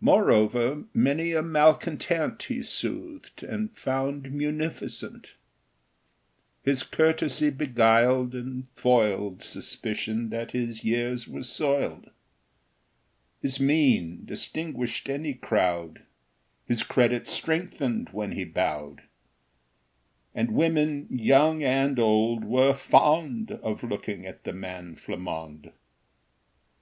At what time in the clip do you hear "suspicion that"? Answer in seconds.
9.42-10.52